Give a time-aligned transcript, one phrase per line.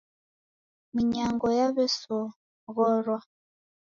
[0.93, 3.17] Minyango yaw'esoghorwa.